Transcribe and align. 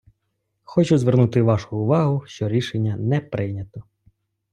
Хочу 0.63 0.97
звернути 0.97 1.41
вашу 1.41 1.77
увагу, 1.77 2.23
що 2.25 2.47
рішення 2.49 2.97
не 2.97 3.19
прийнято. 3.21 3.83